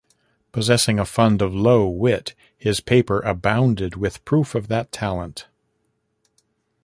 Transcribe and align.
Possessing 0.51 0.97
a 0.97 1.05
fund 1.05 1.43
of 1.43 1.53
low 1.53 1.87
wit, 1.87 2.33
his 2.57 2.79
paper 2.79 3.19
abounded 3.19 3.95
with 3.97 4.25
proof 4.25 4.55
of 4.55 4.67
that 4.67 4.91
talent. 4.91 5.45